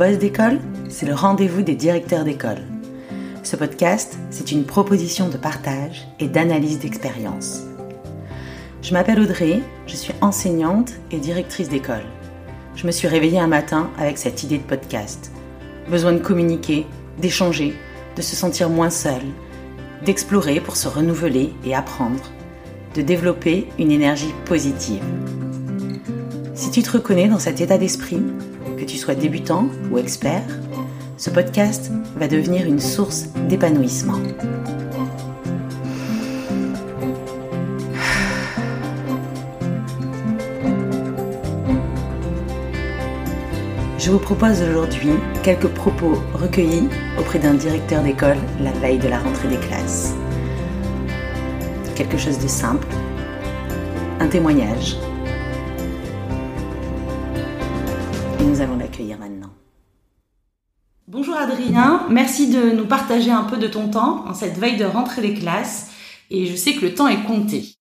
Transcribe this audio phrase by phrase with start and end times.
[0.00, 2.62] D'école, c'est le rendez-vous des directeurs d'école.
[3.42, 7.64] Ce podcast, c'est une proposition de partage et d'analyse d'expérience.
[8.80, 12.06] Je m'appelle Audrey, je suis enseignante et directrice d'école.
[12.76, 15.32] Je me suis réveillée un matin avec cette idée de podcast.
[15.90, 16.86] Besoin de communiquer,
[17.20, 17.74] d'échanger,
[18.16, 19.20] de se sentir moins seul,
[20.06, 22.32] d'explorer pour se renouveler et apprendre,
[22.94, 25.04] de développer une énergie positive.
[26.54, 28.22] Si tu te reconnais dans cet état d'esprit,
[28.80, 30.42] que tu sois débutant ou expert,
[31.18, 34.18] ce podcast va devenir une source d'épanouissement.
[43.98, 45.10] Je vous propose aujourd'hui
[45.42, 50.14] quelques propos recueillis auprès d'un directeur d'école la veille de la rentrée des classes.
[51.94, 52.88] Quelque chose de simple,
[54.20, 54.96] un témoignage
[58.50, 59.52] nous allons l'accueillir maintenant.
[61.06, 64.84] Bonjour Adrien, merci de nous partager un peu de ton temps en cette veille de
[64.84, 65.90] rentrée des classes
[66.30, 67.76] et je sais que le temps est compté.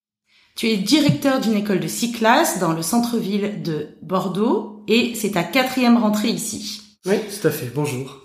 [0.56, 5.32] Tu es directeur d'une école de six classes dans le centre-ville de Bordeaux et c'est
[5.32, 6.82] ta quatrième rentrée ici.
[7.08, 7.72] Oui, tout à fait.
[7.74, 8.18] Bonjour.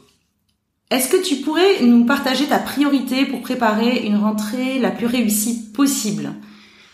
[0.90, 5.70] Est-ce que tu pourrais nous partager ta priorité pour préparer une rentrée la plus réussie
[5.72, 6.34] possible?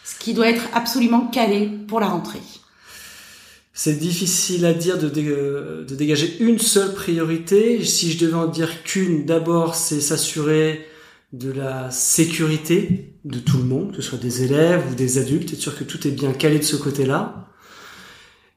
[0.04, 2.38] Ce qui doit être absolument calé pour la rentrée.
[3.82, 7.82] C'est difficile à dire de, dégager une seule priorité.
[7.82, 10.84] Si je devais en dire qu'une, d'abord, c'est s'assurer
[11.32, 15.54] de la sécurité de tout le monde, que ce soit des élèves ou des adultes,
[15.54, 17.48] être sûr que tout est bien calé de ce côté-là.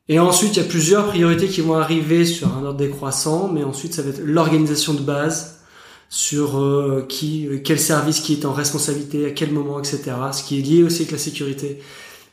[0.09, 3.63] Et ensuite, il y a plusieurs priorités qui vont arriver sur un ordre décroissant, mais
[3.63, 5.61] ensuite, ça va être l'organisation de base,
[6.09, 10.01] sur euh, qui, quel service qui est en responsabilité, à quel moment, etc.
[10.33, 11.79] Ce qui est lié aussi avec la sécurité.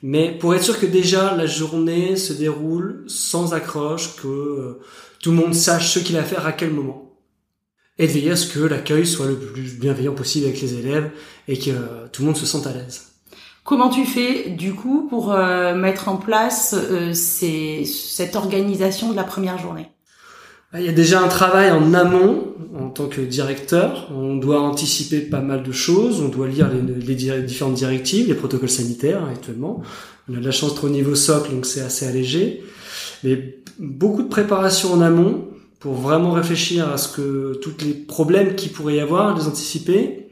[0.02, 4.80] Mais pour être sûr que déjà la journée se déroule sans accroche, que euh,
[5.20, 7.12] tout le monde sache ce qu'il a à faire à quel moment.
[7.98, 11.10] Et de veiller à ce que l'accueil soit le plus bienveillant possible avec les élèves
[11.48, 13.08] et que euh, tout le monde se sente à l'aise.
[13.62, 16.74] Comment tu fais du coup pour euh, mettre en place
[17.12, 19.90] cette organisation de la première journée?
[20.79, 24.08] Il y a déjà un travail en amont en tant que directeur.
[24.14, 26.20] On doit anticiper pas mal de choses.
[26.20, 29.83] On doit lire les, différentes directives, les protocoles sanitaires actuellement.
[30.29, 32.63] On a de la chance d'être au niveau socle, donc c'est assez allégé.
[33.25, 35.48] Mais beaucoup de préparation en amont
[35.81, 40.29] pour vraiment réfléchir à ce que tous les problèmes qui pourrait y avoir, les anticiper.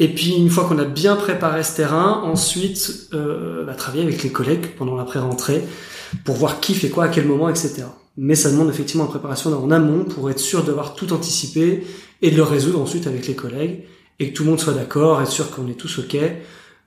[0.00, 4.22] Et puis une fois qu'on a bien préparé ce terrain, ensuite euh, bah, travailler avec
[4.22, 5.62] les collègues pendant la pré-rentrée
[6.24, 7.84] pour voir qui fait quoi à quel moment, etc
[8.16, 11.84] mais ça demande effectivement une préparation en amont pour être sûr d'avoir tout anticipé
[12.22, 13.84] et de le résoudre ensuite avec les collègues
[14.20, 16.16] et que tout le monde soit d'accord, être sûr qu'on est tous ok,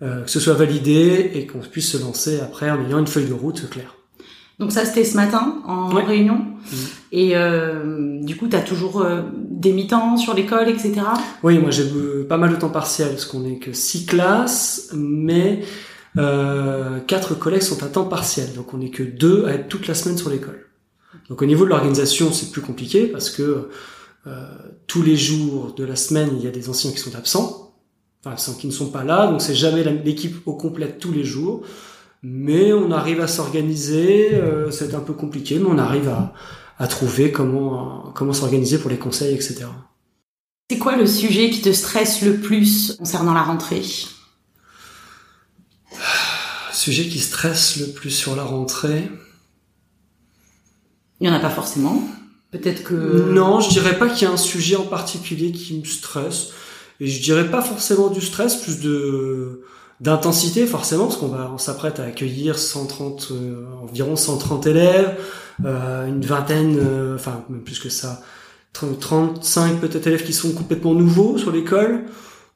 [0.01, 3.27] euh, que ce soit validé et qu'on puisse se lancer après en ayant une feuille
[3.27, 3.97] de route claire.
[4.59, 6.75] Donc ça c'était ce matin en réunion mmh.
[7.11, 10.93] et euh, du coup tu as toujours euh, des mi-temps sur l'école etc.
[11.43, 11.83] Oui moi j'ai
[12.27, 15.61] pas mal de temps partiel parce qu'on est que six classes mais
[16.17, 19.87] euh, quatre collègues sont à temps partiel donc on est que deux à être toute
[19.87, 20.66] la semaine sur l'école.
[21.29, 23.69] Donc au niveau de l'organisation, c'est plus compliqué parce que
[24.27, 24.47] euh,
[24.87, 27.75] tous les jours de la semaine, il y a des anciens qui sont absents,
[28.25, 31.63] enfin qui ne sont pas là, donc c'est jamais l'équipe au complet tous les jours.
[32.23, 36.33] Mais on arrive à s'organiser, euh, c'est un peu compliqué, mais on arrive à,
[36.79, 39.65] à trouver comment comment s'organiser pour les conseils, etc.
[40.69, 43.83] C'est quoi le sujet qui te stresse le plus concernant la rentrée?
[46.73, 49.09] Sujet qui stresse le plus sur la rentrée.
[51.19, 52.01] Il y en a pas forcément.
[52.51, 52.93] Peut-être que.
[53.31, 56.49] Non, je dirais pas qu'il y a un sujet en particulier qui me stresse.
[56.99, 59.63] Et je dirais pas forcément du stress, plus de
[59.99, 65.17] d'intensité forcément parce qu'on va on s'apprête à accueillir 130 euh, environ 130 élèves
[65.65, 68.21] euh, une vingtaine euh, enfin même plus que ça
[68.73, 72.03] 35 peut-être élèves qui sont complètement nouveaux sur l'école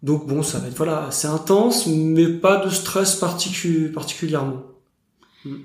[0.03, 4.61] donc bon ça va être voilà c'est intense mais pas de stress particulièrement
[5.43, 5.55] mm.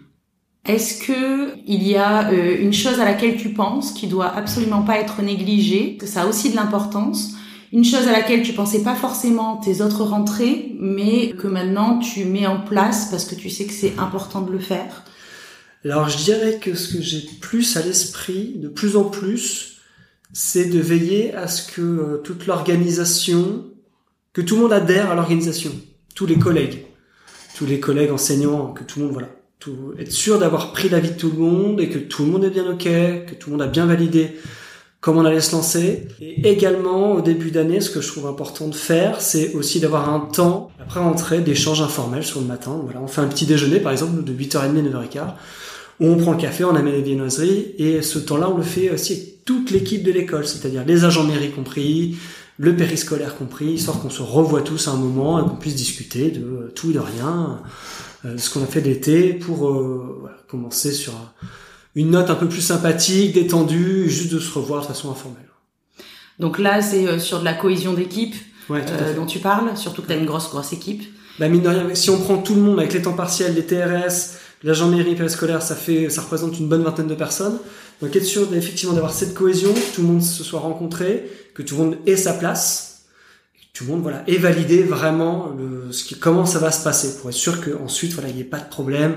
[0.66, 4.82] Est-ce que il y a euh, une chose à laquelle tu penses qui doit absolument
[4.82, 7.34] pas être négligée, que ça a aussi de l'importance,
[7.72, 12.24] une chose à laquelle tu pensais pas forcément tes autres rentrées, mais que maintenant tu
[12.24, 15.04] mets en place parce que tu sais que c'est important de le faire?
[15.84, 19.78] Alors je dirais que ce que j'ai plus à l'esprit, de plus en plus,
[20.32, 23.66] c'est de veiller à ce que euh, toute l'organisation,
[24.32, 25.70] que tout le monde adhère à l'organisation,
[26.16, 26.86] tous les collègues,
[27.56, 31.10] tous les collègues enseignants, que tout le monde voilà tout, être sûr d'avoir pris l'avis
[31.10, 33.56] de tout le monde et que tout le monde est bien ok, que tout le
[33.56, 34.36] monde a bien validé
[35.06, 36.08] comment on allait se lancer.
[36.20, 40.12] Et également, au début d'année, ce que je trouve important de faire, c'est aussi d'avoir
[40.12, 42.80] un temps, après rentrer, d'échange informel sur le matin.
[42.82, 45.20] Voilà, on fait un petit déjeuner, par exemple, de 8h30 9h15,
[46.00, 48.90] où on prend le café, on amène les viennoiseries, et ce temps-là, on le fait
[48.90, 52.16] aussi toute l'équipe de l'école, c'est-à-dire les agents mairie compris,
[52.58, 56.30] le périscolaire compris, histoire qu'on se revoie tous à un moment et qu'on puisse discuter
[56.30, 57.62] de tout et de rien,
[58.24, 61.12] euh, ce qu'on a fait l'été pour euh, voilà, commencer sur
[61.94, 65.42] une note un peu plus sympathique, détendue, juste de se revoir de façon informelle.
[66.38, 68.34] Donc là, c'est euh, sur de la cohésion d'équipe
[68.68, 71.04] dont tu parles, surtout que tu as une grosse, grosse équipe.
[71.38, 73.64] Bah mine de rien, si on prend tout le monde avec les temps partiels, les
[73.64, 77.58] TRS, l'agent mairie périscolaire, ça fait, ça représente une bonne vingtaine de personnes.
[78.00, 81.62] Donc être sûr effectivement d'avoir cette cohésion, que tout le monde se soit rencontré, que
[81.62, 83.06] tout le monde ait sa place,
[83.54, 85.52] que tout le monde voilà ait validé vraiment
[85.90, 88.44] ce qui, comment ça va se passer pour être sûr qu'ensuite voilà il n'y ait
[88.44, 89.16] pas de problème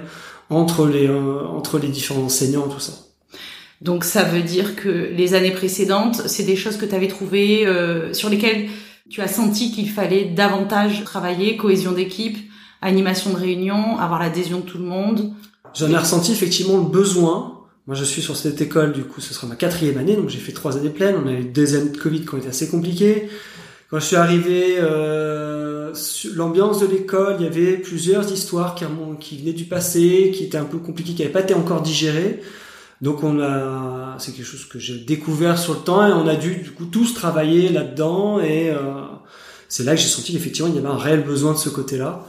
[0.50, 2.94] entre les euh, entre les différents enseignants tout ça.
[3.82, 7.66] Donc ça veut dire que les années précédentes, c'est des choses que tu avais trouvées
[7.66, 8.70] euh, sur lesquelles
[9.10, 12.38] tu as senti qu'il fallait davantage travailler, cohésion d'équipe,
[12.82, 15.34] animation de réunion, avoir l'adhésion de tout le monde.
[15.74, 17.60] J'en ai ressenti effectivement le besoin
[17.90, 20.38] moi, je suis sur cette école, du coup, ce sera ma quatrième année, donc j'ai
[20.38, 21.16] fait trois années pleines.
[21.26, 23.32] On a eu des années de Covid qui ont été assez compliquées.
[23.90, 25.92] Quand je suis arrivé, euh,
[26.36, 28.86] l'ambiance de l'école, il y avait plusieurs histoires qui,
[29.20, 32.42] qui venaient du passé, qui étaient un peu compliquées, qui n'avaient pas été encore digérées.
[33.02, 36.36] Donc on a, c'est quelque chose que j'ai découvert sur le temps et on a
[36.36, 38.78] dû du coup tous travailler là-dedans et euh,
[39.68, 42.28] c'est là que j'ai senti qu'effectivement il y avait un réel besoin de ce côté-là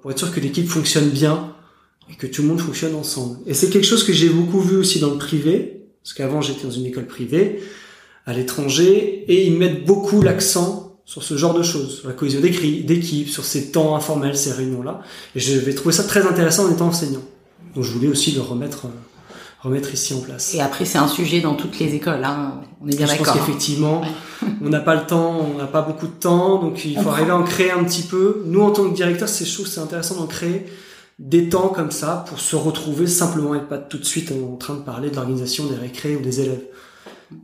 [0.00, 1.54] pour être sûr que l'équipe fonctionne bien
[2.10, 3.38] et que tout le monde fonctionne ensemble.
[3.46, 6.64] Et c'est quelque chose que j'ai beaucoup vu aussi dans le privé, parce qu'avant j'étais
[6.64, 7.62] dans une école privée,
[8.26, 12.40] à l'étranger, et ils mettent beaucoup l'accent sur ce genre de choses, sur la cohésion
[12.40, 15.00] d'équipe, sur ces temps informels, ces réunions-là.
[15.34, 17.22] Et je vais trouver ça très intéressant en étant enseignant.
[17.74, 18.90] Donc je voulais aussi le remettre, euh,
[19.60, 20.54] remettre ici en place.
[20.54, 22.60] Et après, c'est un sujet dans toutes les écoles, hein.
[22.80, 23.26] on est bien d'accord.
[23.26, 24.02] Je pense qu'effectivement,
[24.62, 27.30] on n'a pas le temps, on n'a pas beaucoup de temps, donc il faut arriver
[27.30, 28.42] à en créer un petit peu.
[28.46, 30.66] Nous, en tant que directeur, c'est chose, c'est intéressant d'en créer
[31.18, 34.74] des temps comme ça pour se retrouver simplement et pas tout de suite en train
[34.74, 36.62] de parler de l'organisation des récrés ou des élèves.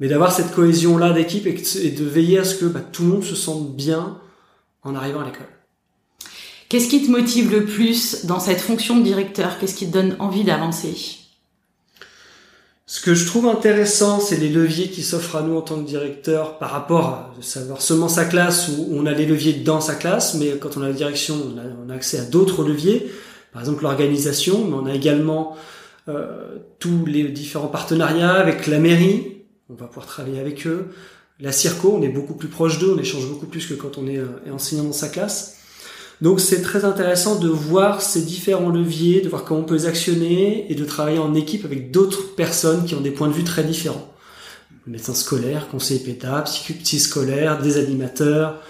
[0.01, 3.09] Mais d'avoir cette cohésion là d'équipe et, de veiller à ce que bah, tout le
[3.09, 4.19] monde se sente bien
[4.83, 5.49] en arrivant à l'école.
[6.69, 9.59] Qu'est-ce qui te motive le plus dans cette fonction de directeur?
[9.59, 11.24] Qu'est-ce qui te donne envie d'avancer?
[12.87, 15.89] Ce que je trouve intéressant, c'est les leviers qui s'offrent à nous en tant que
[15.89, 19.95] directeur par rapport à savoir seulement sa classe où on a les leviers dans sa
[19.95, 23.11] classe, mais quand on a la direction, on a, accès à d'autres leviers
[23.55, 25.57] par exemple l'organisation, mais on a également
[26.09, 30.91] euh, tous les différents partenariats avec la mairie, on va pouvoir travailler avec eux,
[31.41, 34.07] la Circo, on est beaucoup plus proche d'eux, on échange beaucoup plus que quand on
[34.07, 35.57] est, euh, enseignant dans sa classe.
[36.21, 39.87] Donc c'est très intéressant de voir ces différents leviers, de voir comment on peut les
[39.87, 43.45] actionner et de travailler en équipe avec d'autres personnes qui ont des points de vue
[43.45, 44.11] très différents.
[44.87, 48.61] Médecins scolaires, conseillers PETA, psy scolaires, des animateurs,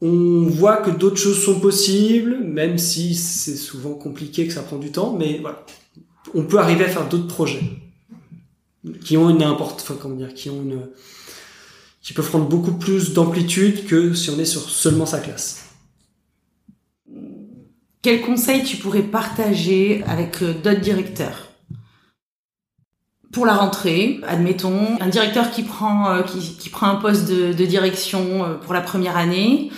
[0.00, 4.78] on voit que d'autres choses sont possibles, même si c'est souvent compliqué, que ça prend
[4.78, 5.64] du temps, mais voilà.
[6.34, 7.62] On peut arriver à faire d'autres projets
[9.04, 10.88] qui ont une importance, enfin comment dire, qui ont une,
[12.02, 15.61] qui peuvent prendre beaucoup plus d'amplitude que si on est sur seulement sa classe.
[18.02, 21.52] Quel conseil tu pourrais partager avec euh, d'autres directeurs?
[23.32, 27.64] Pour la rentrée, admettons, un directeur qui prend euh, qui, prend un poste de, de
[27.64, 29.70] direction euh, pour la première année,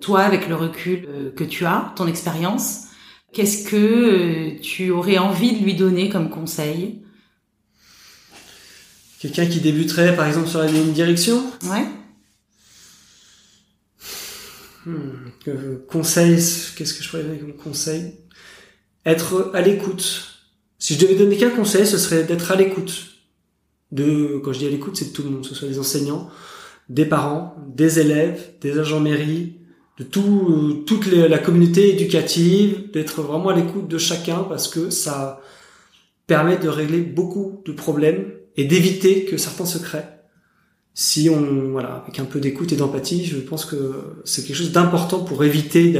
[0.00, 1.06] toi, avec le recul
[1.36, 2.84] que tu as, ton expérience,
[3.32, 7.02] qu'est-ce que tu aurais envie de lui donner comme conseil?
[9.20, 11.42] Quelqu'un qui débuterait, par exemple, sur la ligne direction?
[11.64, 11.86] Ouais.
[15.88, 16.36] Conseil,
[16.76, 18.14] qu'est-ce que je pourrais donner comme conseil?
[19.04, 20.44] Être à l'écoute.
[20.78, 23.06] Si je devais donner qu'un conseil, ce serait d'être à l'écoute.
[23.92, 25.78] De, quand je dis à l'écoute, c'est de tout le monde, que ce soit des
[25.78, 26.28] enseignants,
[26.88, 29.54] des parents, des élèves, des agents mairie,
[29.98, 35.40] de tout, toute la communauté éducative, d'être vraiment à l'écoute de chacun parce que ça
[36.26, 40.15] permet de régler beaucoup de problèmes et d'éviter que certains se créent.
[40.98, 44.72] Si on, voilà, avec un peu d'écoute et d'empathie, je pense que c'est quelque chose
[44.72, 45.94] d'important pour éviter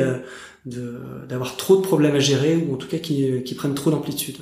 [0.64, 4.38] d'avoir trop de problèmes à gérer ou en tout cas qui, qui prennent trop d'amplitude.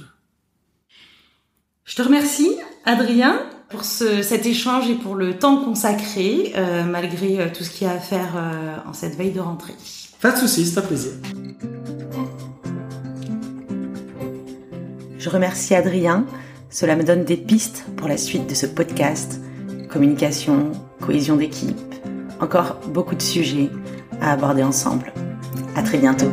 [1.84, 3.44] Je te remercie, Adrien
[3.74, 7.86] pour ce, cet échange et pour le temps consacré, euh, malgré euh, tout ce qu'il
[7.86, 9.74] y a à faire euh, en cette veille de rentrée.
[10.20, 11.10] Pas de soucis, c'est un plaisir.
[15.18, 16.24] Je remercie Adrien.
[16.70, 19.40] Cela me donne des pistes pour la suite de ce podcast.
[19.94, 21.78] Communication, cohésion d'équipe,
[22.40, 23.70] encore beaucoup de sujets
[24.20, 25.12] à aborder ensemble.
[25.76, 26.32] À très bientôt.